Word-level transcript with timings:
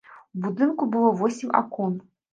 У 0.37 0.39
будынку 0.45 0.87
было 0.95 1.11
восем 1.21 1.53
акон. 1.63 1.93